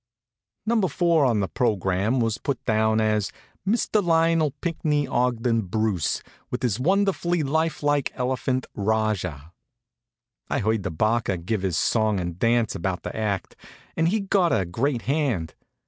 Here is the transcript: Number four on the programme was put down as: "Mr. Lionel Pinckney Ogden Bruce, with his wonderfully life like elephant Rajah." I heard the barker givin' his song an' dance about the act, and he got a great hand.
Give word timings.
Number 0.65 0.87
four 0.87 1.25
on 1.25 1.41
the 1.41 1.47
programme 1.47 2.19
was 2.19 2.39
put 2.39 2.65
down 2.65 2.99
as: 2.99 3.31
"Mr. 3.67 4.03
Lionel 4.03 4.49
Pinckney 4.59 5.07
Ogden 5.07 5.61
Bruce, 5.61 6.23
with 6.49 6.63
his 6.63 6.79
wonderfully 6.79 7.43
life 7.43 7.83
like 7.83 8.11
elephant 8.15 8.65
Rajah." 8.73 9.53
I 10.49 10.57
heard 10.57 10.81
the 10.81 10.89
barker 10.89 11.37
givin' 11.37 11.67
his 11.67 11.77
song 11.77 12.19
an' 12.19 12.37
dance 12.39 12.73
about 12.73 13.03
the 13.03 13.15
act, 13.15 13.55
and 13.95 14.07
he 14.07 14.21
got 14.21 14.51
a 14.51 14.65
great 14.65 15.03
hand. 15.03 15.53